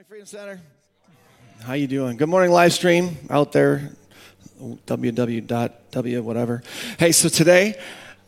[0.00, 0.60] morning, Freedom Center.
[1.62, 2.16] How you doing?
[2.16, 3.90] Good morning, live stream out there,
[4.58, 6.62] www.w whatever.
[6.98, 7.78] Hey, so today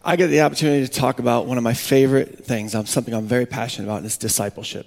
[0.05, 2.75] I get the opportunity to talk about one of my favorite things.
[2.75, 4.87] I'm something I'm very passionate about, and it's discipleship.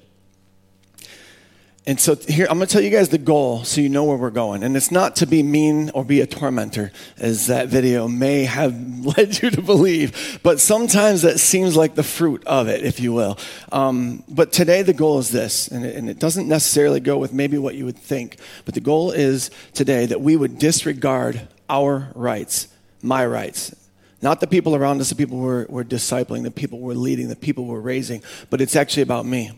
[1.88, 4.18] And so here, I'm going to tell you guys the goal so you know where
[4.18, 4.64] we're going.
[4.64, 8.74] And it's not to be mean or be a tormentor, as that video may have
[9.18, 10.40] led you to believe.
[10.42, 13.38] But sometimes that seems like the fruit of it, if you will.
[13.72, 17.34] Um, but today the goal is this, and it, and it doesn't necessarily go with
[17.34, 18.38] maybe what you would think.
[18.66, 22.68] But the goal is today that we would disregard our rights,
[23.04, 23.76] my rights,
[24.24, 27.36] not the people around us, the people we're, we're discipling, the people we're leading, the
[27.36, 29.52] people we're raising, but it's actually about me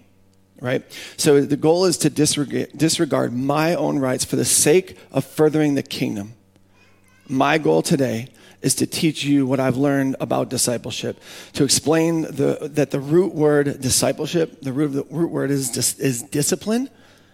[0.59, 0.83] right?
[1.17, 5.75] So the goal is to disregard, disregard my own rights for the sake of furthering
[5.75, 6.33] the kingdom.
[7.27, 8.29] My goal today
[8.61, 11.19] is to teach you what I've learned about discipleship,
[11.53, 15.99] to explain the, that the root word discipleship, the root, the root word is, dis,
[15.99, 16.89] is discipline.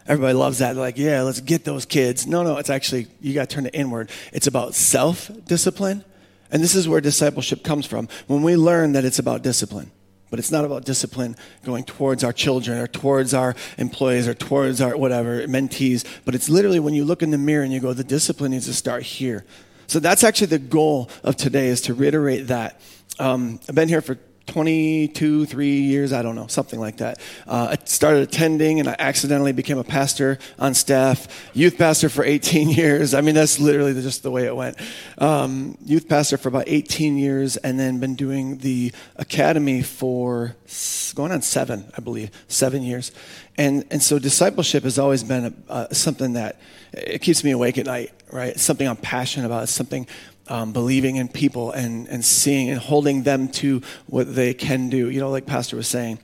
[0.06, 0.74] Everybody loves that.
[0.74, 2.28] They're like, yeah, let's get those kids.
[2.28, 4.10] No, no, it's actually, you got to turn it inward.
[4.34, 6.04] It's about self discipline.
[6.52, 9.92] And this is where discipleship comes from when we learn that it's about discipline.
[10.34, 14.82] But it's not about discipline going towards our children or towards our employees or towards
[14.82, 16.04] our whatever, mentees.
[16.26, 18.66] But it's literally when you look in the mirror and you go, the discipline needs
[18.66, 19.46] to start here.
[19.86, 22.82] So that's actually the goal of today is to reiterate that.
[23.20, 24.18] Um, I've been here for
[24.48, 27.20] 22, three years, I don't know, something like that.
[27.48, 32.24] Uh, I started attending and I accidentally became a pastor on staff, youth pastor for
[32.24, 33.14] 18 years.
[33.14, 34.78] I mean, that's literally just the way it went.
[35.18, 40.56] Um, youth pastor for about 18 years and then been doing the academy for
[41.16, 43.12] going on seven, I believe, seven years.
[43.58, 46.60] And, and so discipleship has always been a, uh, something that
[46.92, 48.50] it keeps me awake at night, right?
[48.50, 49.64] It's something I'm passionate about.
[49.64, 50.08] It's something
[50.48, 55.10] um, believing in people and, and seeing and holding them to what they can do,
[55.10, 56.20] you know, like Pastor was saying.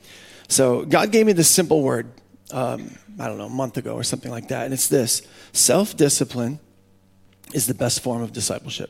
[0.47, 2.11] So God gave me this simple word,
[2.51, 4.65] um, I don't know, a month ago or something like that.
[4.65, 5.21] And it's this
[5.53, 6.59] self discipline
[7.53, 8.89] is the best form of discipleship.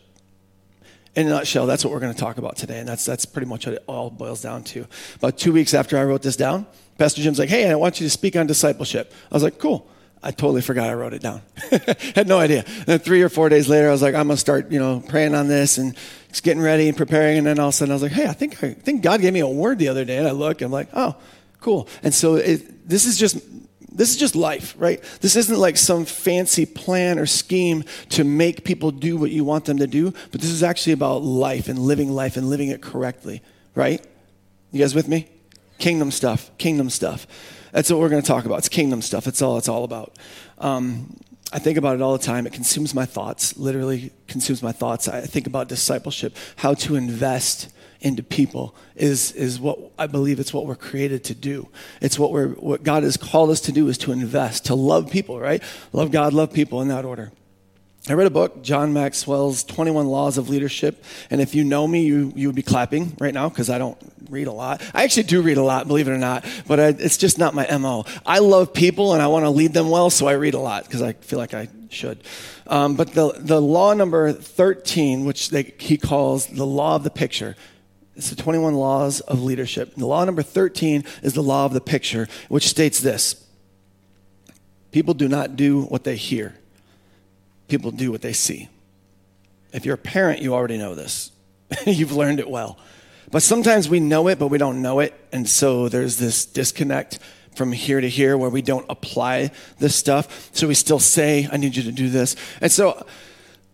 [1.15, 2.79] In a nutshell, that's what we're going to talk about today.
[2.79, 4.85] And that's, that's pretty much what it all boils down to.
[5.15, 6.65] About two weeks after I wrote this down,
[6.97, 9.11] Pastor Jim's like, hey, I want you to speak on discipleship.
[9.31, 9.89] I was like, cool.
[10.21, 11.41] I totally forgot I wrote it down.
[12.15, 12.65] Had no idea.
[12.65, 15.01] And then three or four days later, I was like, I'm gonna start, you know,
[15.07, 15.95] praying on this and
[16.27, 17.37] just getting ready and preparing.
[17.37, 19.21] And then all of a sudden, I was like, Hey, I think I think God
[19.21, 20.17] gave me a word the other day.
[20.17, 21.15] And I look, I'm like, Oh,
[21.61, 21.87] cool.
[22.03, 23.39] And so it, this is just
[23.91, 25.03] this is just life, right?
[25.21, 29.65] This isn't like some fancy plan or scheme to make people do what you want
[29.65, 32.81] them to do, but this is actually about life and living life and living it
[32.81, 33.41] correctly,
[33.75, 34.05] right?
[34.71, 35.27] You guys with me?
[35.79, 36.51] Kingdom stuff.
[36.57, 37.25] Kingdom stuff.
[37.71, 38.59] That's what we're going to talk about.
[38.59, 39.25] It's kingdom stuff.
[39.25, 40.15] That's all it's all about.
[40.57, 41.15] Um,
[41.51, 42.45] I think about it all the time.
[42.45, 45.07] It consumes my thoughts, literally consumes my thoughts.
[45.07, 47.69] I think about discipleship, how to invest
[48.01, 51.67] into people is, is what I believe it's what we're created to do.
[52.01, 55.11] It's what we're, what God has called us to do is to invest, to love
[55.11, 55.61] people, right?
[55.91, 57.31] Love God, love people in that order.
[58.09, 61.03] I read a book, John Maxwell's 21 Laws of Leadership.
[61.29, 63.97] And if you know me, you, you would be clapping right now because I don't
[64.31, 64.81] read a lot.
[64.95, 67.53] I actually do read a lot, believe it or not, but I, it's just not
[67.53, 68.05] my MO.
[68.25, 70.85] I love people and I want to lead them well, so I read a lot
[70.85, 72.23] because I feel like I should.
[72.65, 77.11] Um, but the, the law number 13, which they, he calls the law of the
[77.11, 77.55] picture,
[78.15, 79.93] it's the 21 laws of leadership.
[79.93, 83.45] The law number 13 is the law of the picture, which states this
[84.91, 86.55] People do not do what they hear
[87.69, 88.67] people do what they see.
[89.71, 91.31] If you're a parent, you already know this.
[91.85, 92.77] You've learned it well.
[93.31, 95.13] But sometimes we know it, but we don't know it.
[95.31, 97.19] And so there's this disconnect
[97.55, 100.49] from here to here where we don't apply this stuff.
[100.53, 102.35] So we still say, I need you to do this.
[102.61, 103.05] And so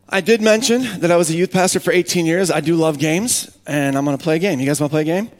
[0.10, 2.52] I did mention that I was a youth pastor for 18 years.
[2.52, 4.60] I do love games, and I'm going to play a game.
[4.60, 5.32] You guys want to play a game?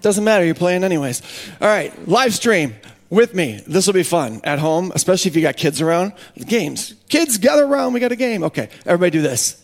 [0.00, 0.44] Doesn't matter.
[0.44, 1.22] You're playing anyways.
[1.60, 2.74] All right, live stream
[3.10, 3.62] with me.
[3.66, 6.12] This will be fun at home, especially if you got kids around.
[6.46, 6.94] Games.
[7.08, 7.92] Kids, gather around.
[7.92, 8.42] We got a game.
[8.44, 9.62] Okay, everybody do this.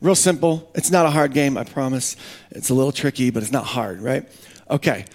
[0.00, 0.70] Real simple.
[0.74, 2.16] It's not a hard game, I promise.
[2.50, 4.28] It's a little tricky, but it's not hard, right?
[4.70, 5.06] Okay.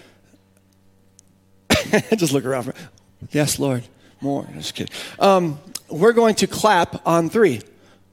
[2.16, 2.64] Just look around.
[2.64, 2.74] For,
[3.30, 3.84] yes, Lord.
[4.20, 4.48] More.
[4.54, 4.94] Just kidding.
[5.18, 7.60] Um, we're going to clap on three.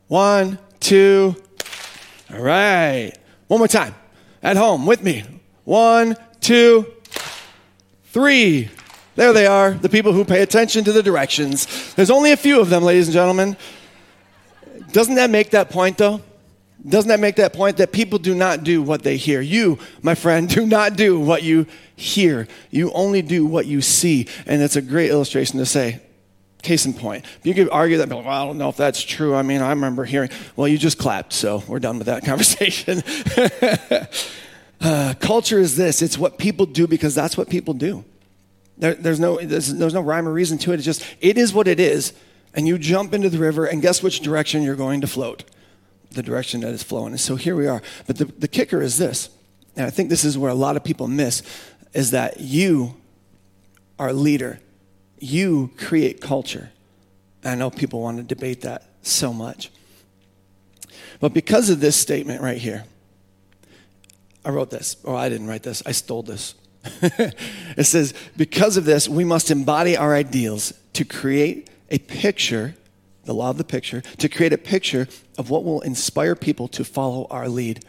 [0.07, 1.35] One, two.
[2.31, 3.11] All right.
[3.47, 3.95] One more time.
[4.43, 5.23] At home with me.
[5.63, 6.85] One, two,
[8.05, 8.69] three.
[9.17, 11.95] There they are, the people who pay attention to the directions.
[11.95, 13.57] There's only a few of them, ladies and gentlemen.
[14.91, 16.21] Doesn't that make that point, though?
[16.87, 19.41] Doesn't that make that point that people do not do what they hear?
[19.41, 21.65] You, my friend, do not do what you
[21.95, 22.47] hear.
[22.69, 24.27] You only do what you see.
[24.45, 25.99] And it's a great illustration to say,
[26.61, 27.25] case in point.
[27.41, 29.33] You could argue that, well, I don't know if that's true.
[29.33, 33.01] I mean, I remember hearing, well, you just clapped, so we're done with that conversation.
[34.81, 38.05] uh, culture is this it's what people do because that's what people do.
[38.77, 40.75] There, there's, no, there's, there's no rhyme or reason to it.
[40.75, 42.13] It's just, it is what it is.
[42.53, 45.43] And you jump into the river, and guess which direction you're going to float?
[46.11, 47.13] The direction that is flowing.
[47.13, 47.81] And so here we are.
[48.05, 49.29] But the, the kicker is this,
[49.75, 51.43] and I think this is where a lot of people miss,
[51.93, 52.95] is that you
[53.99, 54.59] are a leader.
[55.19, 56.71] You create culture.
[57.43, 59.71] I know people want to debate that so much.
[61.19, 62.85] But because of this statement right here,
[64.45, 66.55] I wrote this, or I didn't write this, I stole this.
[67.77, 72.75] it says, because of this, we must embody our ideals to create a picture,
[73.25, 75.07] the law of the picture, to create a picture
[75.37, 77.83] of what will inspire people to follow our lead.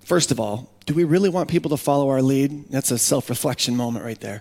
[0.00, 2.70] First of all, do we really want people to follow our lead?
[2.70, 4.40] That's a self reflection moment right there.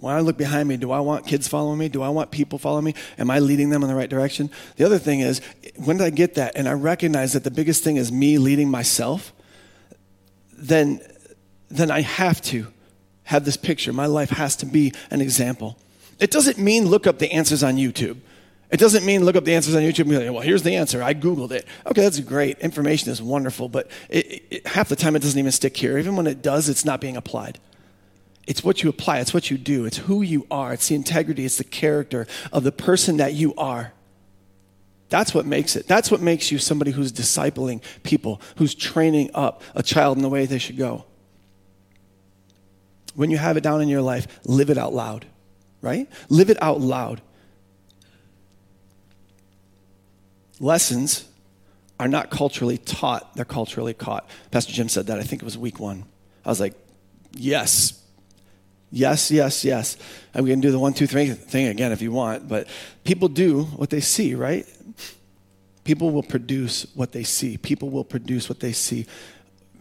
[0.00, 1.88] When I look behind me, do I want kids following me?
[1.88, 2.94] Do I want people following me?
[3.18, 4.48] Am I leading them in the right direction?
[4.76, 5.40] The other thing is,
[5.76, 8.70] when did I get that and I recognize that the biggest thing is me leading
[8.70, 9.32] myself,
[10.52, 11.00] then,
[11.68, 12.66] then I have to
[13.24, 13.92] have this picture.
[13.92, 15.78] My life has to be an example.
[16.18, 18.18] It doesn't mean look up the answers on YouTube.
[18.70, 20.76] It doesn't mean look up the answers on YouTube and be like, well, here's the
[20.76, 21.02] answer.
[21.02, 21.66] I Googled it.
[21.86, 22.58] Okay, that's great.
[22.58, 25.96] Information is wonderful, but it, it, half the time it doesn't even stick here.
[25.96, 27.58] Even when it does, it's not being applied.
[28.46, 31.44] It's what you apply, it's what you do, it's who you are, it's the integrity,
[31.44, 33.92] it's the character of the person that you are.
[35.10, 35.86] That's what makes it.
[35.86, 40.30] That's what makes you somebody who's discipling people, who's training up a child in the
[40.30, 41.04] way they should go.
[43.18, 45.26] When you have it down in your life, live it out loud,
[45.82, 46.08] right?
[46.28, 47.20] Live it out loud.
[50.60, 51.26] Lessons
[51.98, 54.30] are not culturally taught, they're culturally caught.
[54.52, 56.04] Pastor Jim said that, I think it was week one.
[56.44, 56.74] I was like,
[57.32, 58.00] yes,
[58.90, 59.96] Yes, yes, yes.
[60.32, 62.68] And we can do the one, two, three thing again if you want, but
[63.04, 64.64] people do what they see, right?
[65.84, 67.58] People will produce what they see.
[67.58, 69.06] People will produce what they see.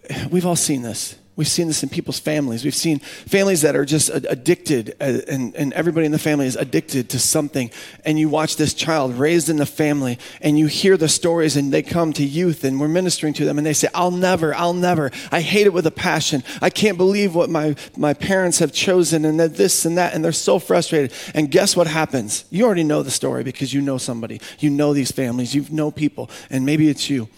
[0.32, 1.16] We've all seen this.
[1.38, 2.66] We've seen this in people's families.
[2.66, 6.56] We've seen families that are just addicted, uh, and, and everybody in the family is
[6.56, 7.70] addicted to something.
[8.04, 11.72] And you watch this child raised in the family, and you hear the stories, and
[11.72, 14.74] they come to youth, and we're ministering to them, and they say, I'll never, I'll
[14.74, 15.12] never.
[15.32, 16.44] I hate it with a passion.
[16.60, 20.26] I can't believe what my, my parents have chosen, and that this and that, and
[20.26, 21.14] they're so frustrated.
[21.36, 22.46] And guess what happens?
[22.50, 24.42] You already know the story because you know somebody.
[24.58, 27.30] You know these families, you know people, and maybe it's you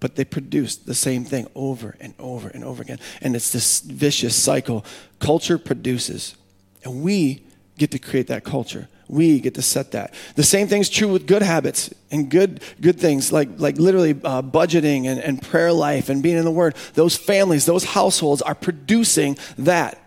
[0.00, 2.98] but they produce the same thing over and over and over again.
[3.20, 4.84] And it's this vicious cycle.
[5.18, 6.36] Culture produces,
[6.84, 7.42] and we
[7.78, 8.88] get to create that culture.
[9.08, 10.14] We get to set that.
[10.34, 14.42] The same thing's true with good habits and good good things like like literally uh,
[14.42, 16.74] budgeting and, and prayer life and being in the Word.
[16.94, 20.02] Those families, those households are producing that.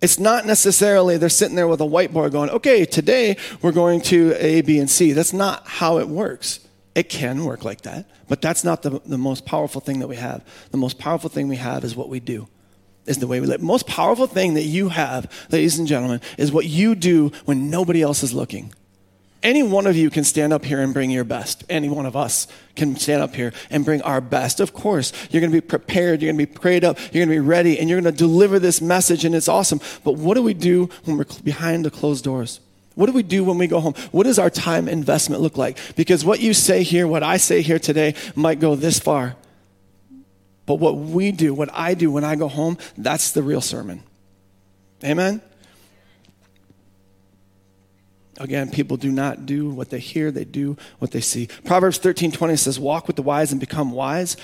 [0.00, 4.34] It's not necessarily they're sitting there with a whiteboard going, okay, today we're going to
[4.36, 5.12] A, B, and C.
[5.12, 6.58] That's not how it works.
[6.94, 10.16] It can work like that, but that's not the, the most powerful thing that we
[10.16, 10.44] have.
[10.70, 12.48] The most powerful thing we have is what we do,
[13.06, 13.62] is the way we live.
[13.62, 18.02] Most powerful thing that you have, ladies and gentlemen, is what you do when nobody
[18.02, 18.74] else is looking.
[19.42, 21.64] Any one of you can stand up here and bring your best.
[21.68, 22.46] Any one of us
[22.76, 24.60] can stand up here and bring our best.
[24.60, 27.36] Of course, you're going to be prepared, you're going to be prayed up, you're going
[27.36, 29.80] to be ready, and you're going to deliver this message, and it's awesome.
[30.04, 32.60] But what do we do when we're behind the closed doors?
[32.94, 33.94] What do we do when we go home?
[34.10, 35.78] What does our time investment look like?
[35.96, 39.36] Because what you say here, what I say here today, might go this far.
[40.66, 44.02] But what we do, what I do when I go home, that's the real sermon.
[45.04, 45.40] Amen?
[48.38, 51.48] Again, people do not do what they hear, they do what they see.
[51.64, 54.36] Proverbs 13 20 says, Walk with the wise and become wise,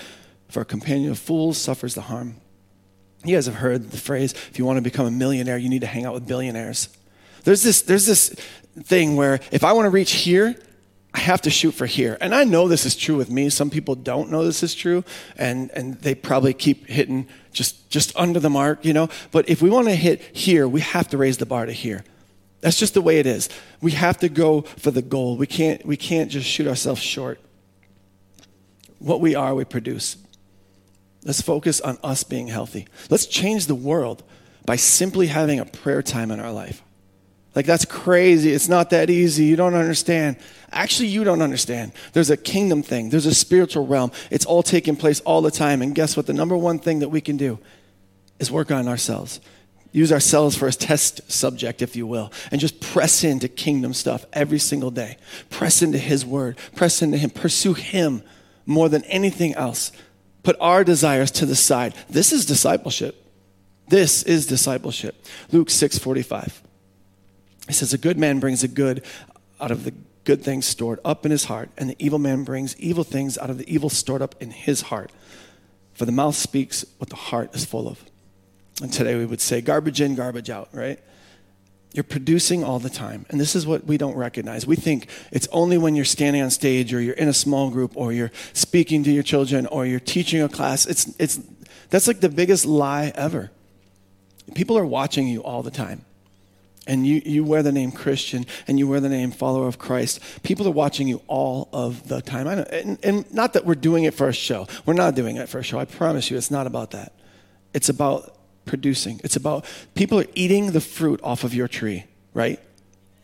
[0.48, 2.36] for a companion of fools suffers the harm.
[3.24, 5.80] You guys have heard the phrase if you want to become a millionaire, you need
[5.80, 6.88] to hang out with billionaires.
[7.48, 8.28] There's this, there's this
[8.78, 10.54] thing where if I want to reach here,
[11.14, 12.18] I have to shoot for here.
[12.20, 13.48] And I know this is true with me.
[13.48, 15.02] Some people don't know this is true,
[15.34, 19.08] and, and they probably keep hitting just, just under the mark, you know.
[19.30, 22.04] But if we want to hit here, we have to raise the bar to here.
[22.60, 23.48] That's just the way it is.
[23.80, 25.38] We have to go for the goal.
[25.38, 27.40] We can't, we can't just shoot ourselves short.
[28.98, 30.18] What we are, we produce.
[31.24, 32.86] Let's focus on us being healthy.
[33.08, 34.22] Let's change the world
[34.66, 36.82] by simply having a prayer time in our life.
[37.58, 38.52] Like, that's crazy.
[38.52, 39.42] It's not that easy.
[39.42, 40.36] You don't understand.
[40.70, 41.90] Actually, you don't understand.
[42.12, 44.12] There's a kingdom thing, there's a spiritual realm.
[44.30, 45.82] It's all taking place all the time.
[45.82, 46.26] And guess what?
[46.26, 47.58] The number one thing that we can do
[48.38, 49.40] is work on ourselves.
[49.90, 54.24] Use ourselves for a test subject, if you will, and just press into kingdom stuff
[54.32, 55.16] every single day.
[55.50, 58.22] Press into His word, press into Him, pursue Him
[58.66, 59.90] more than anything else.
[60.44, 61.96] Put our desires to the side.
[62.08, 63.16] This is discipleship.
[63.88, 65.26] This is discipleship.
[65.50, 66.67] Luke 6 45.
[67.68, 69.04] He says, A good man brings a good
[69.60, 69.94] out of the
[70.24, 73.50] good things stored up in his heart, and the evil man brings evil things out
[73.50, 75.10] of the evil stored up in his heart.
[75.94, 78.04] For the mouth speaks what the heart is full of.
[78.82, 81.00] And today we would say garbage in, garbage out, right?
[81.92, 83.26] You're producing all the time.
[83.30, 84.66] And this is what we don't recognize.
[84.66, 87.92] We think it's only when you're standing on stage or you're in a small group
[87.96, 90.86] or you're speaking to your children or you're teaching a class.
[90.86, 91.40] It's, it's,
[91.90, 93.50] that's like the biggest lie ever.
[94.54, 96.04] People are watching you all the time.
[96.88, 100.20] And you, you wear the name Christian and you wear the name follower of Christ.
[100.42, 102.46] People are watching you all of the time.
[102.46, 104.66] Know, and, and not that we're doing it for a show.
[104.86, 105.78] We're not doing it for a show.
[105.78, 107.12] I promise you, it's not about that.
[107.74, 109.20] It's about producing.
[109.22, 112.58] It's about people are eating the fruit off of your tree, right?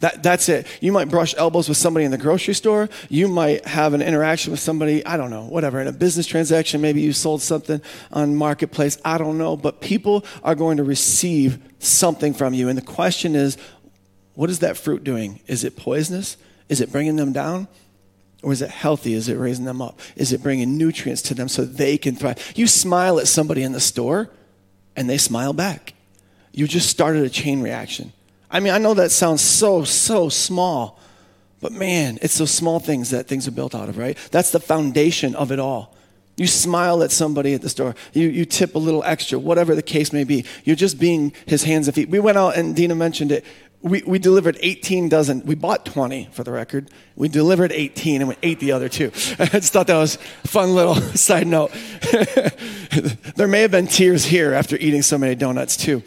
[0.01, 0.67] That, that's it.
[0.81, 2.89] You might brush elbows with somebody in the grocery store.
[3.09, 6.81] You might have an interaction with somebody, I don't know, whatever, in a business transaction.
[6.81, 7.81] Maybe you sold something
[8.13, 8.99] on Marketplace.
[9.05, 9.57] I don't know.
[9.57, 12.69] But people are going to receive something from you.
[12.69, 13.57] And the question is,
[14.35, 15.41] what is that fruit doing?
[15.47, 16.37] Is it poisonous?
[16.69, 17.69] Is it bringing them down?
[18.43, 19.15] Or is it healthy?
[19.15, 20.01] Is it raising them up?
[20.17, 22.53] Is it bringing nutrients to them so they can thrive?
[22.55, 24.29] You smile at somebody in the store
[24.97, 25.95] and they smile back.
[26.53, 28.13] You just started a chain reaction.
[28.55, 31.01] I mean, I know that sounds so, so small,
[31.61, 34.17] but man, it's those small things that things are built out of, right?
[34.31, 35.93] That's the foundation of it all.
[36.37, 37.97] You smile at somebody at the store.
[38.13, 40.45] You, you tip a little extra, whatever the case may be.
[40.63, 42.09] You're just being his hands and feet.
[42.09, 43.45] We went out, and Dina mentioned it.
[43.83, 45.45] We, we delivered 18 dozen.
[45.45, 46.91] We bought 20 for the record.
[47.17, 49.07] We delivered 18 and we ate the other two.
[49.39, 51.73] I just thought that was a fun little side note.
[53.37, 56.03] there may have been tears here after eating so many donuts, too.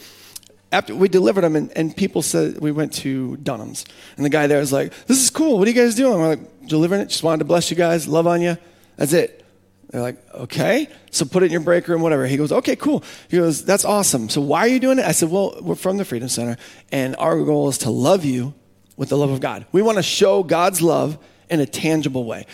[0.72, 3.86] After we delivered them, and, and people said we went to Dunham's.
[4.18, 5.58] And the guy there was like, This is cool.
[5.58, 6.20] What are you guys doing?
[6.20, 7.10] We're like, Delivering it.
[7.10, 8.58] Just wanted to bless you guys, love on you.
[8.98, 9.46] That's it.
[9.90, 12.28] They're like, okay, so put it in your break room, whatever.
[12.28, 13.04] He goes, okay, cool.
[13.30, 14.28] He goes, that's awesome.
[14.28, 15.06] So why are you doing it?
[15.06, 16.58] I said, well, we're from the Freedom Center,
[16.92, 18.54] and our goal is to love you
[18.98, 19.66] with the love of God.
[19.72, 21.18] We want to show God's love
[21.50, 22.46] in a tangible way.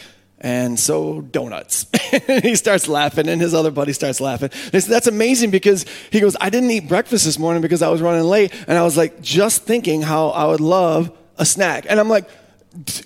[0.44, 1.88] And so donuts.
[2.28, 4.52] he starts laughing, and his other buddy starts laughing.
[4.52, 8.02] Said, That's amazing because he goes, I didn't eat breakfast this morning because I was
[8.02, 11.86] running late, and I was like just thinking how I would love a snack.
[11.88, 12.30] And I'm like,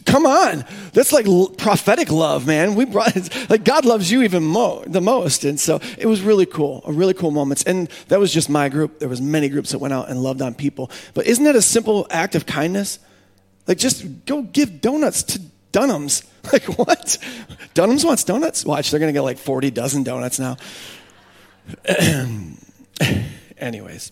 [0.05, 0.65] come on.
[0.93, 1.25] That's like
[1.57, 2.75] prophetic love man.
[2.75, 3.15] We brought
[3.49, 5.43] like god loves you even more the most.
[5.43, 7.63] And so it was really cool a really cool moments.
[7.63, 8.99] And that was just my group.
[8.99, 10.89] There was many groups that went out and loved on people.
[11.13, 12.99] But isn't that a simple act of kindness?
[13.67, 15.41] Like just go give donuts to
[15.71, 17.17] dunham's like what
[17.73, 20.57] dunham's wants donuts watch they're gonna get like 40 dozen donuts now
[23.57, 24.11] anyways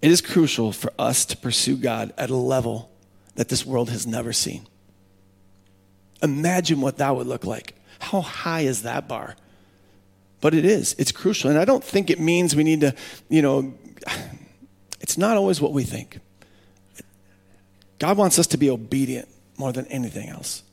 [0.00, 2.92] it is crucial for us to pursue god at a level
[3.34, 4.66] that this world has never seen.
[6.22, 7.74] Imagine what that would look like.
[7.98, 9.36] How high is that bar?
[10.40, 11.50] But it is, it's crucial.
[11.50, 12.94] And I don't think it means we need to,
[13.28, 13.74] you know,
[15.00, 16.20] it's not always what we think.
[18.02, 20.64] God wants us to be obedient more than anything else.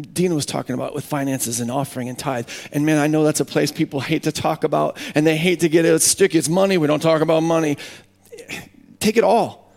[0.00, 2.48] Dina was talking about with finances and offering and tithe.
[2.70, 5.58] And man, I know that's a place people hate to talk about and they hate
[5.60, 6.38] to get it sticky.
[6.38, 6.78] It's money.
[6.78, 7.78] We don't talk about money.
[9.00, 9.72] Take it all.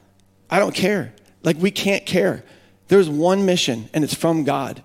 [0.47, 1.15] I don't care.
[1.41, 2.43] Like, we can't care.
[2.87, 4.83] There's one mission, and it's from God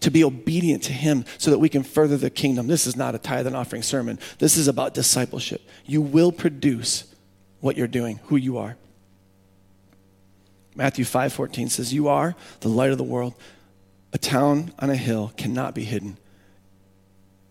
[0.00, 2.66] to be obedient to Him so that we can further the kingdom.
[2.66, 4.18] This is not a tithe and offering sermon.
[4.40, 5.62] This is about discipleship.
[5.84, 7.04] You will produce
[7.60, 8.76] what you're doing, who you are.
[10.76, 13.34] Matthew 5:14 says, "You are the light of the world.
[14.12, 16.18] A town on a hill cannot be hidden."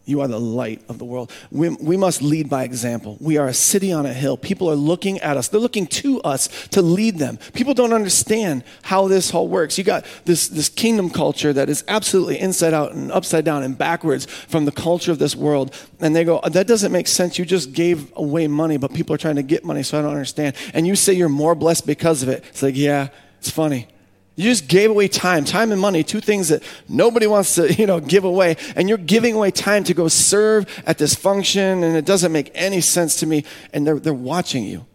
[0.05, 1.31] You are the light of the world.
[1.51, 3.17] We, we, must lead by example.
[3.19, 4.37] We are a city on a hill.
[4.37, 5.47] People are looking at us.
[5.47, 7.37] They're looking to us to lead them.
[7.53, 9.79] People don't understand how this all works.
[9.79, 13.75] You got this, this kingdom culture that is absolutely inside out and upside down and
[13.75, 15.73] backwards from the culture of this world.
[15.99, 17.39] And they go, uh, that doesn't make sense.
[17.39, 20.11] You just gave away money, but people are trying to get money, so I don't
[20.11, 20.55] understand.
[20.75, 22.43] And you say you're more blessed because of it.
[22.49, 23.07] It's like, yeah,
[23.39, 23.87] it's funny.
[24.35, 27.85] You just gave away time, time and money, two things that nobody wants to, you
[27.85, 28.57] know, give away.
[28.75, 32.51] And you're giving away time to go serve at this function, and it doesn't make
[32.53, 33.45] any sense to me.
[33.73, 34.85] And they're, they're watching you.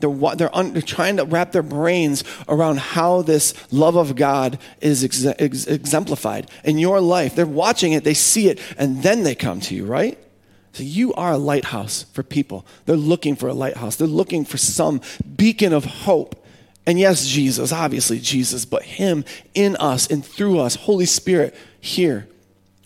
[0.00, 4.58] They're, they're, un, they're trying to wrap their brains around how this love of God
[4.80, 7.34] is ex, ex, exemplified in your life.
[7.34, 10.18] They're watching it, they see it, and then they come to you, right?
[10.72, 12.64] So you are a lighthouse for people.
[12.86, 13.96] They're looking for a lighthouse.
[13.96, 15.00] They're looking for some
[15.36, 16.39] beacon of hope
[16.86, 22.26] and yes, Jesus, obviously Jesus, but Him in us and through us, Holy Spirit here.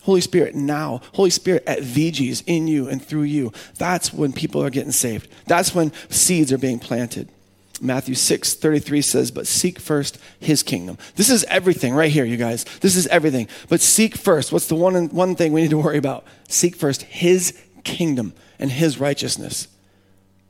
[0.03, 3.51] Holy Spirit now, Holy Spirit at VG's in you and through you.
[3.79, 5.27] That's when people are getting saved.
[5.47, 7.29] That's when seeds are being planted.
[7.81, 10.97] Matthew 6 33 says, But seek first his kingdom.
[11.15, 12.65] This is everything right here, you guys.
[12.81, 13.47] This is everything.
[13.67, 14.51] But seek first.
[14.51, 16.23] What's the one, one thing we need to worry about?
[16.47, 19.67] Seek first his kingdom and his righteousness.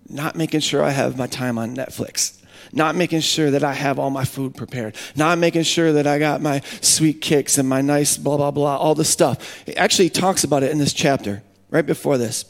[0.10, 2.42] Not making sure I have my time on Netflix
[2.76, 6.20] not making sure that I have all my food prepared, not making sure that I
[6.20, 9.68] got my sweet kicks and my nice blah, blah, blah, all the stuff.
[9.68, 12.46] It actually talks about it in this chapter, right before this.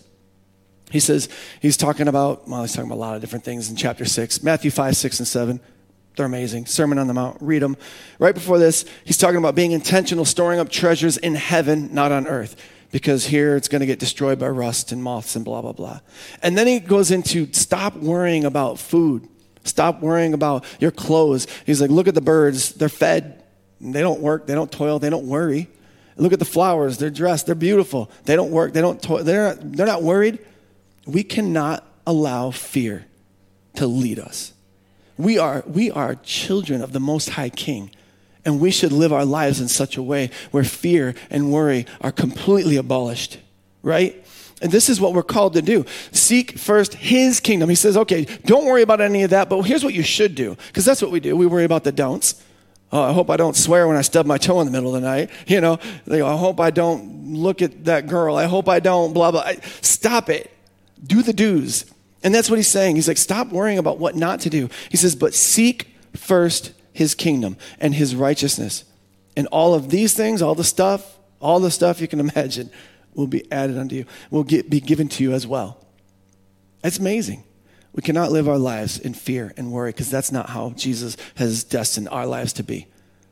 [0.92, 1.30] He says,
[1.62, 4.44] he's talking about, well, he's talking about a lot of different things in chapter 6,
[4.44, 5.60] Matthew 5, 6, and 7.
[6.16, 6.66] They're amazing.
[6.66, 7.76] Sermon on the Mount, read them.
[8.20, 12.28] Right before this, he's talking about being intentional, storing up treasures in heaven, not on
[12.28, 12.56] earth,
[12.92, 16.00] because here it's going to get destroyed by rust and moths and blah, blah, blah.
[16.42, 19.28] And then he goes into stop worrying about food,
[19.66, 21.48] stop worrying about your clothes.
[21.66, 23.44] He's like, look at the birds, they're fed,
[23.82, 25.68] they don't work, they don't toil, they don't worry.
[26.18, 29.56] Look at the flowers, they're dressed, they're beautiful, they don't work, they don't toil, they're
[29.56, 30.40] not, they're not worried.
[31.06, 33.06] We cannot allow fear
[33.76, 34.54] to lead us.
[35.18, 37.92] We are, we are children of the Most High King,
[38.46, 42.12] and we should live our lives in such a way where fear and worry are
[42.12, 43.40] completely abolished,
[43.82, 44.25] right?
[44.66, 45.86] And this is what we're called to do.
[46.12, 47.70] Seek first his kingdom.
[47.70, 50.58] He says, okay, don't worry about any of that, but here's what you should do.
[50.66, 51.36] Because that's what we do.
[51.36, 52.44] We worry about the don'ts.
[52.92, 55.00] Oh, I hope I don't swear when I stub my toe in the middle of
[55.00, 55.30] the night.
[55.46, 55.78] You know,
[56.10, 58.38] I hope I don't look at that girl.
[58.38, 59.52] I hope I don't blah, blah.
[59.82, 60.50] Stop it.
[61.06, 61.86] Do the do's.
[62.24, 62.96] And that's what he's saying.
[62.96, 64.68] He's like, stop worrying about what not to do.
[64.90, 68.84] He says, but seek first his kingdom and his righteousness.
[69.38, 72.72] And all of these things, all the stuff, all the stuff you can imagine
[73.16, 75.80] will be added unto you, will get, be given to you as well.
[76.84, 77.44] It's amazing.
[77.94, 81.64] We cannot live our lives in fear and worry because that's not how Jesus has
[81.64, 82.88] destined our lives to be.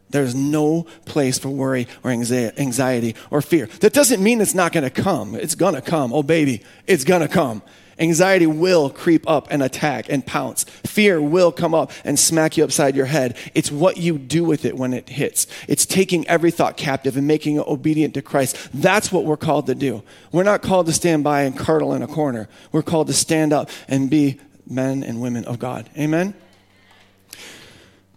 [0.10, 3.66] There's no place for worry or anxiety or fear.
[3.82, 5.36] That doesn't mean it's not going to come.
[5.36, 6.13] It's going to come.
[6.13, 7.62] Oh, baby, it's going to come.
[8.00, 10.63] Anxiety will creep up and attack and pounce.
[10.85, 13.38] Fear will come up and smack you upside your head.
[13.53, 15.47] It's what you do with it when it hits.
[15.67, 18.57] It's taking every thought captive and making it obedient to Christ.
[18.73, 20.03] That's what we're called to do.
[20.31, 22.50] We're not called to stand by and curdle in a corner.
[22.71, 25.89] We're called to stand up and be men and women of God.
[25.97, 26.33] Amen?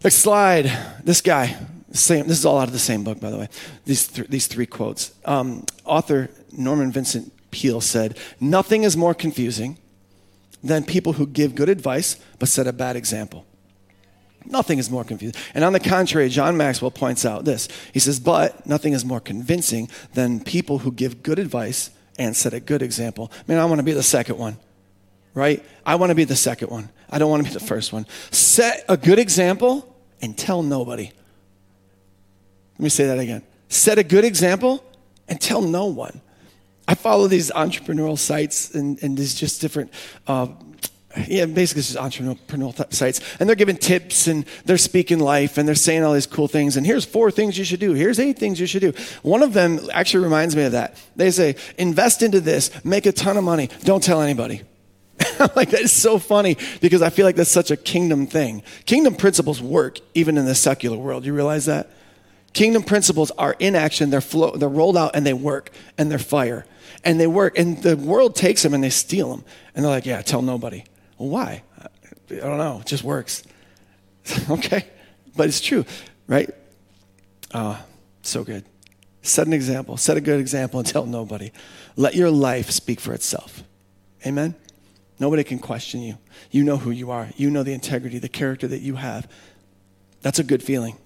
[0.02, 0.71] Next slide.
[1.04, 1.56] This guy,
[1.92, 3.49] same, this is all out of the same book, by the way.
[3.85, 5.12] These, th- these three quotes.
[5.25, 9.79] Um, author Norman Vincent Peale said, Nothing is more confusing
[10.63, 13.47] than people who give good advice but set a bad example.
[14.45, 15.41] Nothing is more confusing.
[15.55, 17.67] And on the contrary, John Maxwell points out this.
[17.95, 22.52] He says, But nothing is more convincing than people who give good advice and set
[22.52, 23.33] a good example.
[23.49, 24.59] Man, I want to be the second one,
[25.33, 25.65] right?
[25.87, 26.91] I want to be the second one.
[27.09, 28.07] I don't want to be the first one.
[28.30, 31.11] Set a good example and tell nobody.
[32.75, 33.43] Let me say that again.
[33.69, 34.85] Set a good example
[35.26, 36.21] and tell no one.
[36.89, 39.93] I follow these entrepreneurial sites and, and these just different,
[40.29, 40.49] uh,
[41.27, 43.21] yeah, basically just entrepreneurial th- sites.
[43.41, 46.77] And they're giving tips and they're speaking life and they're saying all these cool things.
[46.77, 47.93] And here's four things you should do.
[47.93, 48.93] Here's eight things you should do.
[49.23, 50.97] One of them actually reminds me of that.
[51.17, 54.63] They say, invest into this, make a ton of money, don't tell anybody.
[55.57, 58.63] like that is so funny because I feel like that's such a kingdom thing.
[58.85, 61.25] Kingdom principles work even in the secular world.
[61.25, 61.91] You realize that?
[62.53, 66.19] Kingdom principles are in action, they're, flow, they're rolled out, and they work, and they're
[66.19, 66.65] fire
[67.06, 67.58] and they work.
[67.58, 69.45] And the world takes them and they steal them.
[69.75, 70.84] And they're like, yeah, tell nobody.
[71.16, 71.62] Well, why?
[71.80, 72.80] I don't know.
[72.80, 73.45] It just works.
[74.50, 74.86] okay?
[75.36, 75.86] But it's true,
[76.26, 76.50] right?
[77.54, 77.82] Oh,
[78.23, 78.64] so good.
[79.23, 79.97] Set an example.
[79.97, 81.52] Set a good example and tell nobody.
[81.95, 83.62] Let your life speak for itself.
[84.26, 84.54] Amen?
[85.21, 86.19] Nobody can question you.
[86.50, 87.28] You know who you are.
[87.36, 89.30] You know the integrity, the character that you have.
[90.23, 90.97] That's a good feeling.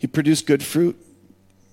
[0.00, 1.00] You produce good fruit,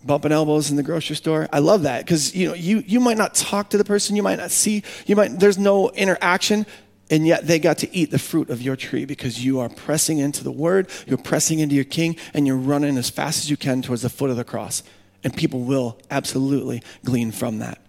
[0.05, 1.47] bumping elbows in the grocery store.
[1.51, 4.23] I love that because you know you you might not talk to the person, you
[4.23, 6.65] might not see, you might there's no interaction,
[7.09, 10.17] and yet they got to eat the fruit of your tree because you are pressing
[10.19, 13.57] into the word, you're pressing into your king, and you're running as fast as you
[13.57, 14.81] can towards the foot of the cross.
[15.23, 17.79] And people will absolutely glean from that.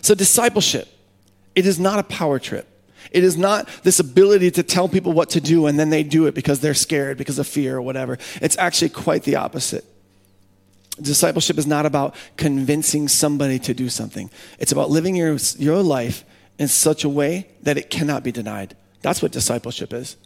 [0.00, 0.88] So discipleship,
[1.54, 2.66] it is not a power trip.
[3.12, 6.26] It is not this ability to tell people what to do and then they do
[6.26, 8.18] it because they're scared, because of fear or whatever.
[8.40, 9.84] It's actually quite the opposite.
[11.00, 14.30] Discipleship is not about convincing somebody to do something.
[14.58, 16.24] It's about living your, your life
[16.58, 18.76] in such a way that it cannot be denied.
[19.02, 20.16] That's what discipleship is.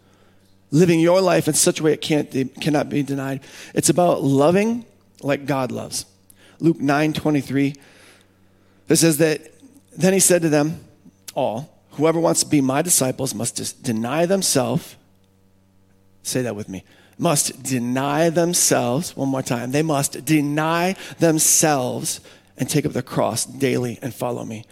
[0.70, 3.40] Living your life in such a way it can't, cannot be denied.
[3.74, 4.84] It's about loving
[5.22, 6.06] like God loves.
[6.58, 7.74] Luke 9 23,
[8.88, 9.40] it says that,
[9.96, 10.84] then he said to them
[11.34, 14.96] all, Whoever wants to be my disciples must deny themselves.
[16.24, 16.82] Say that with me
[17.18, 19.16] must deny themselves.
[19.16, 19.72] One more time.
[19.72, 22.20] They must deny themselves
[22.56, 24.64] and take up their cross daily and follow me.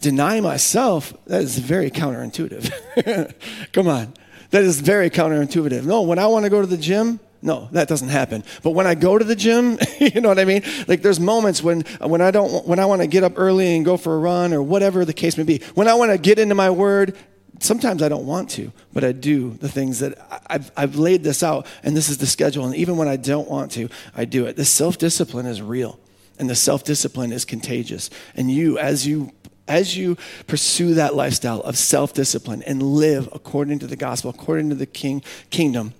[0.00, 3.34] Deny myself, that is very counterintuitive.
[3.72, 4.14] Come on.
[4.50, 5.84] That is very counterintuitive.
[5.84, 8.44] No, when I want to go to the gym, no, that doesn't happen.
[8.62, 10.62] But when I go to the gym, you know what I mean?
[10.86, 13.84] Like there's moments when when I don't when I want to get up early and
[13.84, 15.58] go for a run or whatever the case may be.
[15.74, 17.16] When I want to get into my word,
[17.62, 21.42] sometimes I don't want to, but I do the things that I've, I've laid this
[21.42, 22.64] out, and this is the schedule.
[22.64, 24.56] And even when I don't want to, I do it.
[24.56, 25.98] The self discipline is real,
[26.38, 28.10] and the self discipline is contagious.
[28.34, 29.32] And you, as you
[29.68, 34.68] as you pursue that lifestyle of self discipline and live according to the gospel, according
[34.70, 35.94] to the king, kingdom,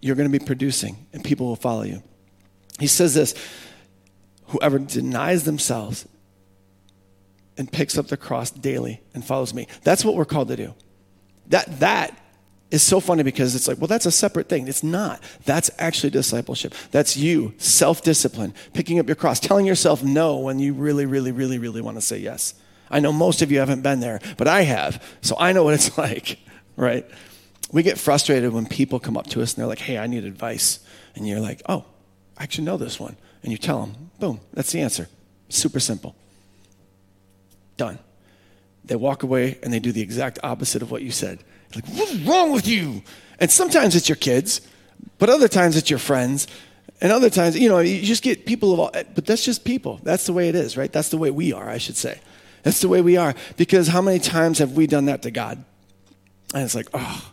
[0.00, 2.02] you're going to be producing and people will follow you.
[2.78, 3.34] He says this
[4.46, 6.06] whoever denies themselves
[7.56, 9.66] and picks up the cross daily and follows me.
[9.82, 10.74] That's what we're called to do.
[11.48, 12.18] That, that
[12.72, 14.66] is so funny because it's like, well, that's a separate thing.
[14.66, 15.22] It's not.
[15.44, 16.74] That's actually discipleship.
[16.90, 21.32] That's you, self discipline, picking up your cross, telling yourself no when you really, really,
[21.32, 22.54] really, really want to say yes.
[22.90, 25.02] I know most of you haven't been there, but I have.
[25.20, 26.38] So I know what it's like,
[26.76, 27.06] right?
[27.72, 30.24] We get frustrated when people come up to us and they're like, hey, I need
[30.24, 30.80] advice.
[31.14, 31.84] And you're like, oh,
[32.38, 33.16] I actually know this one.
[33.42, 35.08] And you tell them, boom, that's the answer.
[35.48, 36.16] Super simple.
[37.76, 37.98] Done.
[38.84, 41.38] They walk away and they do the exact opposite of what you said.
[41.74, 43.02] Like, what's wrong with you?
[43.38, 44.60] And sometimes it's your kids,
[45.18, 46.46] but other times it's your friends.
[47.00, 50.00] And other times, you know, you just get people of all, but that's just people.
[50.02, 50.92] That's the way it is, right?
[50.92, 52.20] That's the way we are, I should say.
[52.62, 53.34] That's the way we are.
[53.56, 55.64] Because how many times have we done that to God?
[56.54, 57.32] And it's like, oh,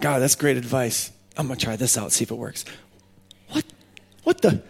[0.00, 1.12] God, that's great advice.
[1.36, 2.64] I'm going to try this out, see if it works.
[3.50, 3.64] What?
[4.24, 4.62] What the?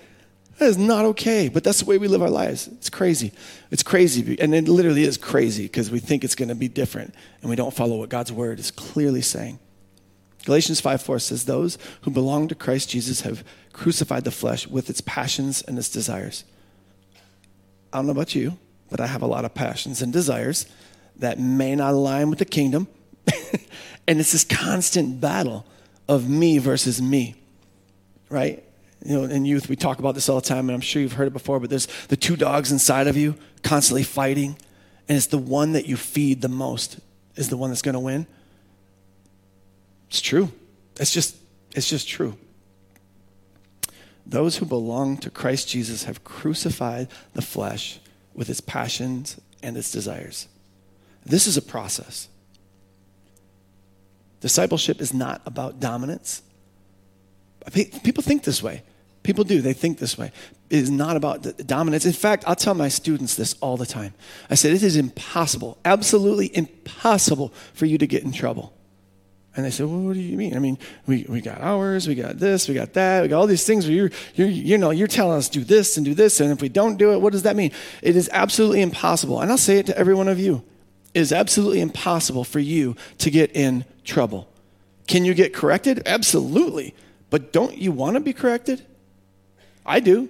[0.60, 1.48] That is not okay.
[1.48, 2.68] But that's the way we live our lives.
[2.68, 3.32] It's crazy.
[3.70, 4.38] It's crazy.
[4.38, 7.56] And it literally is crazy because we think it's going to be different and we
[7.56, 9.58] don't follow what God's word is clearly saying.
[10.44, 13.42] Galatians 5 4 says, Those who belong to Christ Jesus have
[13.72, 16.44] crucified the flesh with its passions and its desires.
[17.90, 18.58] I don't know about you,
[18.90, 20.66] but I have a lot of passions and desires
[21.16, 22.86] that may not align with the kingdom.
[24.06, 25.64] and it's this constant battle
[26.06, 27.36] of me versus me,
[28.28, 28.62] right?
[29.04, 31.14] You know, in youth, we talk about this all the time, and I'm sure you've
[31.14, 34.56] heard it before, but there's the two dogs inside of you constantly fighting,
[35.08, 37.00] and it's the one that you feed the most
[37.36, 38.26] is the one that's going to win.
[40.08, 40.52] It's true.
[40.98, 41.36] It's just,
[41.74, 42.36] it's just true.
[44.26, 48.00] Those who belong to Christ Jesus have crucified the flesh
[48.34, 50.46] with its passions and its desires.
[51.24, 52.28] This is a process.
[54.40, 56.42] Discipleship is not about dominance.
[57.72, 58.82] People think this way.
[59.22, 59.61] People do.
[59.61, 60.33] They think this way.
[60.70, 62.06] It is not about dominance.
[62.06, 64.14] In fact, I'll tell my students this all the time.
[64.48, 68.72] I said, it is impossible, absolutely impossible for you to get in trouble.
[69.56, 70.54] And they said, well, what do you mean?
[70.54, 73.48] I mean, we, we got hours, we got this, we got that, we got all
[73.48, 76.40] these things where you're, you're, you know, you're telling us do this and do this,
[76.40, 77.72] and if we don't do it, what does that mean?
[78.00, 79.40] It is absolutely impossible.
[79.40, 80.62] And I'll say it to every one of you.
[81.14, 84.48] It is absolutely impossible for you to get in trouble.
[85.09, 86.02] Can you get corrected?
[86.06, 86.94] Absolutely.
[87.28, 88.87] But don't you want to be corrected?
[89.90, 90.29] I do.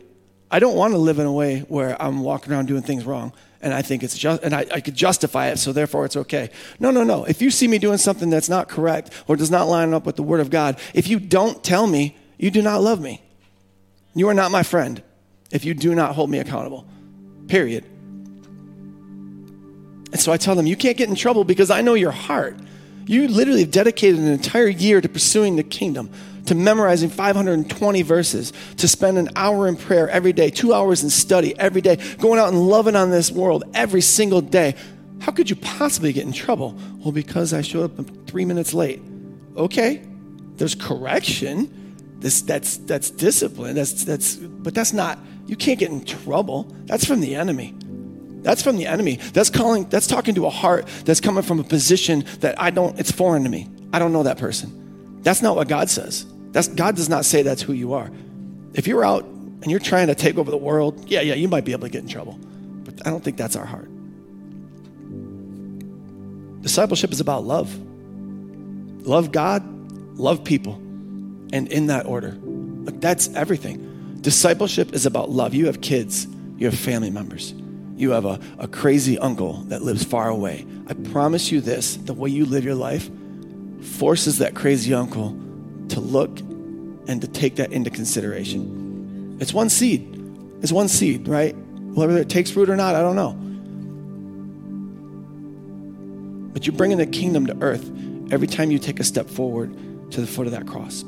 [0.51, 3.33] I don't want to live in a way where I'm walking around doing things wrong
[3.63, 6.51] and I think it's just, and I, I could justify it, so therefore it's okay.
[6.79, 7.25] No, no, no.
[7.25, 10.17] If you see me doing something that's not correct or does not line up with
[10.17, 13.21] the Word of God, if you don't tell me, you do not love me.
[14.15, 15.03] You are not my friend
[15.51, 16.87] if you do not hold me accountable.
[17.49, 17.85] Period.
[20.13, 22.57] And so I tell them, you can't get in trouble because I know your heart.
[23.07, 26.11] You literally have dedicated an entire year to pursuing the kingdom
[26.51, 31.09] to memorizing 520 verses, to spend an hour in prayer every day, two hours in
[31.09, 34.75] study every day, going out and loving on this world every single day.
[35.21, 36.77] How could you possibly get in trouble?
[36.99, 39.01] Well, because I showed up three minutes late.
[39.57, 40.03] Okay,
[40.57, 42.19] there's correction.
[42.19, 43.77] This, that's, that's discipline.
[43.77, 46.65] That's, that's, but that's not, you can't get in trouble.
[46.87, 47.77] That's from the enemy.
[48.43, 49.21] That's from the enemy.
[49.35, 52.99] That's calling, that's talking to a heart that's coming from a position that I don't,
[52.99, 53.69] it's foreign to me.
[53.93, 55.21] I don't know that person.
[55.23, 56.27] That's not what God says.
[56.53, 58.11] That's, God does not say that's who you are.
[58.75, 61.65] If you're out and you're trying to take over the world, yeah, yeah, you might
[61.65, 62.39] be able to get in trouble.
[62.85, 63.89] But I don't think that's our heart.
[66.63, 67.75] Discipleship is about love.
[69.07, 69.65] Love God,
[70.19, 72.37] love people, and in that order.
[72.43, 74.19] Like that's everything.
[74.21, 75.55] Discipleship is about love.
[75.55, 76.27] You have kids,
[76.59, 77.55] you have family members,
[77.97, 80.67] you have a, a crazy uncle that lives far away.
[80.87, 83.09] I promise you this the way you live your life
[83.81, 85.31] forces that crazy uncle
[85.91, 89.39] to look and to take that into consideration.
[89.41, 90.17] It's one seed.
[90.63, 91.55] It's one seed, right?
[91.55, 93.33] Whether it takes root or not, I don't know.
[96.53, 97.91] But you're bringing the kingdom to earth
[98.31, 99.75] every time you take a step forward
[100.13, 101.05] to the foot of that cross.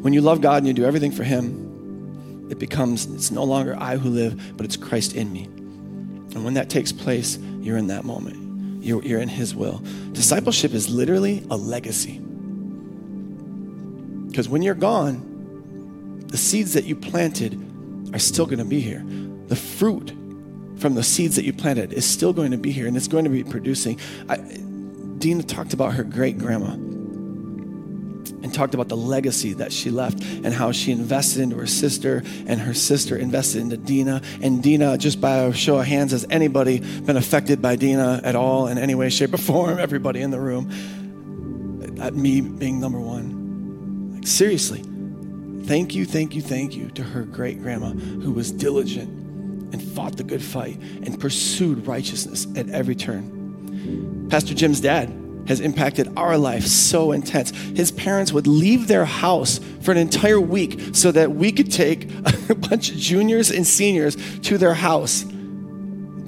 [0.00, 3.76] When you love God and you do everything for Him, it becomes, it's no longer
[3.78, 5.44] I who live, but it's Christ in me.
[5.44, 8.82] And when that takes place, you're in that moment.
[8.82, 9.82] You're, you're in His will.
[10.12, 12.20] Discipleship is literally a legacy.
[14.28, 17.58] Because when you're gone, the seeds that you planted
[18.14, 19.04] are still going to be here.
[19.48, 20.12] The fruit
[20.78, 23.24] from the seeds that you planted is still going to be here and it's going
[23.24, 23.98] to be producing.
[24.28, 24.36] I,
[25.18, 26.74] Dina talked about her great grandma.
[28.40, 32.22] and talked about the legacy that she left and how she invested into her sister
[32.46, 34.22] and her sister invested into Dina.
[34.40, 38.36] And Dina, just by a show of hands, has anybody been affected by Dina at
[38.36, 39.78] all in any way, shape, or form?
[39.80, 40.68] Everybody in the room.
[42.12, 43.37] Me being number one.
[44.28, 44.82] Seriously,
[45.64, 49.08] thank you, thank you, thank you to her great grandma who was diligent
[49.72, 54.28] and fought the good fight and pursued righteousness at every turn.
[54.28, 55.08] Pastor Jim's dad
[55.48, 57.52] has impacted our life so intense.
[57.52, 62.12] His parents would leave their house for an entire week so that we could take
[62.50, 65.24] a bunch of juniors and seniors to their house.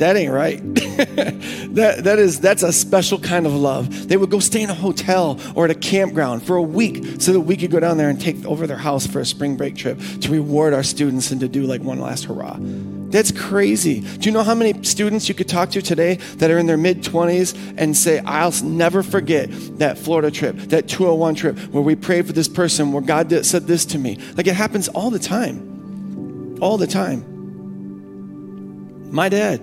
[0.00, 0.56] That ain't right.
[0.74, 4.08] that, that is, that's a special kind of love.
[4.08, 7.34] They would go stay in a hotel or at a campground for a week so
[7.34, 9.76] that we could go down there and take over their house for a spring break
[9.76, 12.56] trip to reward our students and to do like one last hurrah.
[12.58, 14.00] That's crazy.
[14.00, 16.78] Do you know how many students you could talk to today that are in their
[16.78, 21.94] mid 20s and say, I'll never forget that Florida trip, that 201 trip where we
[21.94, 24.18] prayed for this person, where God did, said this to me?
[24.38, 26.56] Like it happens all the time.
[26.62, 27.26] All the time.
[29.12, 29.60] My dad,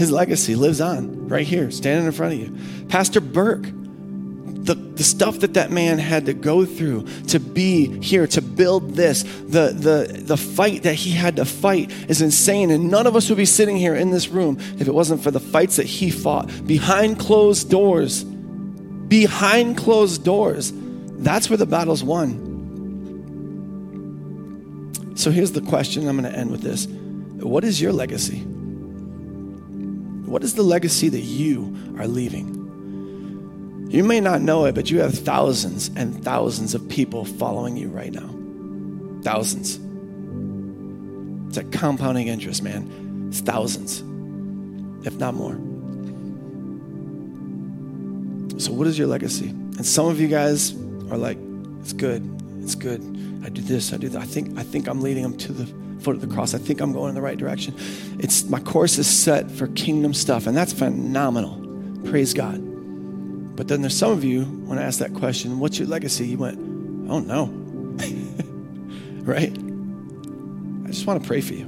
[0.00, 2.56] his legacy lives on right here, standing in front of you.
[2.88, 8.26] Pastor Burke, the, the stuff that that man had to go through to be here,
[8.28, 12.70] to build this, the, the, the fight that he had to fight is insane.
[12.70, 15.30] And none of us would be sitting here in this room if it wasn't for
[15.30, 18.24] the fights that he fought behind closed doors.
[18.24, 20.72] Behind closed doors.
[20.74, 22.48] That's where the battle's won.
[25.14, 26.08] So here's the question.
[26.08, 26.86] I'm going to end with this.
[26.86, 28.46] What is your legacy?
[30.30, 33.88] What is the legacy that you are leaving?
[33.90, 37.88] You may not know it, but you have thousands and thousands of people following you
[37.88, 38.30] right now.
[39.24, 39.80] Thousands.
[41.48, 43.26] It's a compounding interest, man.
[43.28, 44.04] It's thousands,
[45.04, 45.54] if not more.
[48.60, 49.48] So, what is your legacy?
[49.48, 50.74] And some of you guys
[51.10, 51.38] are like,
[51.80, 52.22] it's good,
[52.62, 53.02] it's good.
[53.44, 54.22] I do this, I do that.
[54.22, 55.64] I think, I think I'm leading them to the
[56.00, 56.54] foot of the cross.
[56.54, 57.74] I think I'm going in the right direction.
[58.18, 61.56] It's my course is set for kingdom stuff, and that's phenomenal.
[62.04, 62.60] Praise God.
[63.56, 66.28] But then there's some of you, when I asked that question, what's your legacy?
[66.28, 66.58] You went,
[67.10, 67.46] oh no.
[69.22, 69.52] right?
[69.52, 71.66] I just want to pray for you.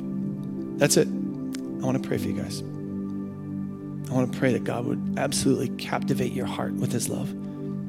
[0.78, 1.06] That's it.
[1.06, 2.62] I want to pray for you guys.
[4.10, 7.28] I want to pray that God would absolutely captivate your heart with his love.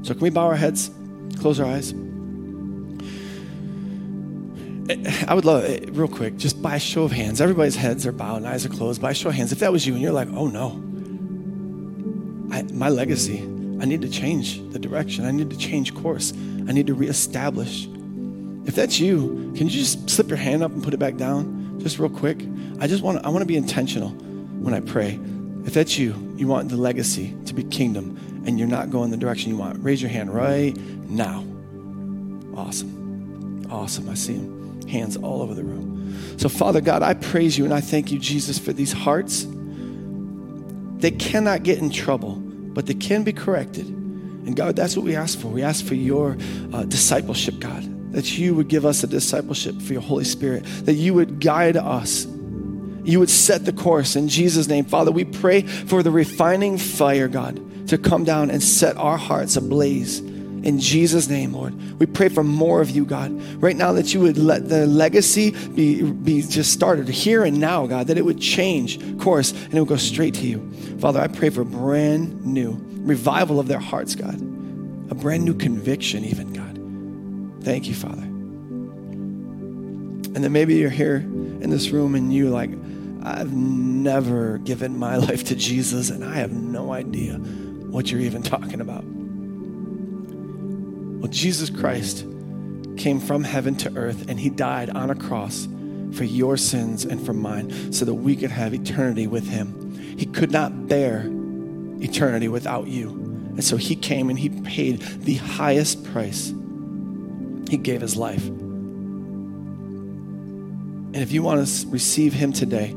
[0.06, 0.92] So, can we bow our heads,
[1.40, 1.94] close our eyes?
[4.90, 7.40] I would love it, real quick, just by a show of hands.
[7.40, 9.02] Everybody's heads are bowed and eyes are closed.
[9.02, 10.72] By a show of hands, if that was you and you're like, oh no,
[12.54, 13.40] I, my legacy,
[13.82, 15.26] I need to change the direction.
[15.26, 16.34] I need to change course.
[16.68, 17.88] I need to reestablish.
[18.66, 21.80] If that's you, can you just slip your hand up and put it back down
[21.80, 22.46] just real quick?
[22.80, 25.20] I just want I want to be intentional when I pray.
[25.66, 29.18] If that's you, you want the legacy to be kingdom and you're not going the
[29.18, 30.76] direction you want, raise your hand right
[31.10, 31.46] now.
[32.56, 33.66] Awesome.
[33.70, 34.10] Awesome.
[34.10, 34.63] I see them.
[34.86, 36.38] Hands all over the room.
[36.38, 39.48] So, Father God, I praise you and I thank you, Jesus, for these hearts.
[40.98, 42.44] They cannot get in trouble
[42.74, 43.88] but they can be corrected.
[43.88, 45.48] And God, that's what we ask for.
[45.48, 46.38] We ask for your
[46.74, 50.94] uh, discipleship, God, that you would give us a discipleship for your Holy Spirit, that
[50.94, 52.26] you would guide us.
[53.06, 54.86] You would set the course in Jesus' name.
[54.86, 59.56] Father, we pray for the refining fire, God, to come down and set our hearts
[59.56, 60.22] ablaze.
[60.64, 63.34] In Jesus' name, Lord, we pray for more of you, God.
[63.62, 67.86] Right now, that you would let the legacy be, be just started here and now,
[67.86, 70.72] God, that it would change course and it would go straight to you.
[71.00, 76.24] Father, I pray for brand new revival of their hearts, God, a brand new conviction,
[76.24, 77.66] even, God.
[77.66, 78.24] Thank you, Father.
[80.34, 82.72] And then maybe you're here in this room and you like,
[83.22, 88.44] I've never given my life to Jesus and I have no idea what you're even
[88.44, 89.04] talking about.
[91.24, 92.26] Well, Jesus Christ
[92.98, 95.70] came from heaven to earth and he died on a cross
[96.12, 100.18] for your sins and for mine so that we could have eternity with him.
[100.18, 101.30] He could not bear
[102.02, 103.12] eternity without you.
[103.12, 106.54] And so he came and he paid the highest price.
[107.70, 108.46] He gave his life.
[108.46, 108.76] And
[111.16, 112.90] if you want to receive him today,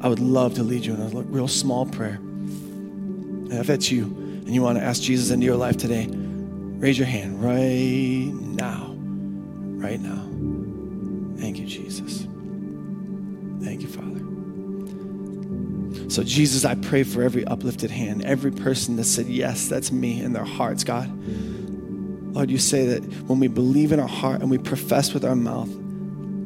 [0.00, 2.16] I would love to lead you in a real small prayer.
[2.16, 6.08] And if that's you and you want to ask Jesus into your life today,
[6.80, 8.94] raise your hand right now.
[8.96, 10.26] Right now.
[11.40, 12.26] Thank you, Jesus.
[13.62, 14.20] Thank you, Father.
[16.10, 20.20] So, Jesus, I pray for every uplifted hand, every person that said, Yes, that's me
[20.20, 21.08] in their hearts, God.
[22.34, 25.36] Lord, you say that when we believe in our heart and we profess with our
[25.36, 25.70] mouth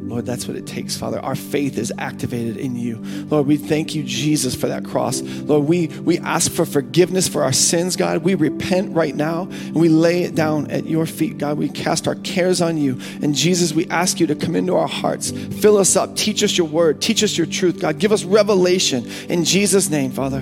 [0.06, 1.18] Lord, that's what it takes, Father.
[1.18, 2.98] Our faith is activated in you.
[3.30, 5.22] Lord, we thank you, Jesus, for that cross.
[5.22, 8.22] Lord, we, we ask for forgiveness for our sins, God.
[8.22, 11.56] We repent right now and we lay it down at your feet, God.
[11.56, 13.00] We cast our cares on you.
[13.22, 16.58] And Jesus, we ask you to come into our hearts, fill us up, teach us
[16.58, 17.98] your word, teach us your truth, God.
[17.98, 20.40] Give us revelation in Jesus' name, Father.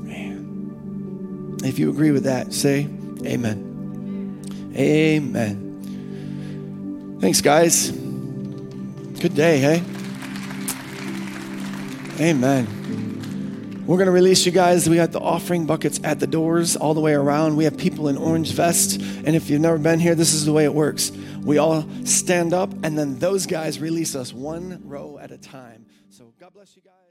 [0.00, 1.58] Man.
[1.64, 2.86] If you agree with that, say
[3.26, 4.72] amen.
[4.76, 5.60] Amen.
[7.20, 8.03] Thanks, guys.
[9.24, 9.82] Good day, hey?
[12.20, 13.82] Amen.
[13.86, 14.86] We're going to release you guys.
[14.86, 17.56] We got the offering buckets at the doors all the way around.
[17.56, 18.96] We have people in orange vests.
[18.96, 21.10] And if you've never been here, this is the way it works.
[21.40, 25.86] We all stand up, and then those guys release us one row at a time.
[26.10, 27.03] So God bless you guys.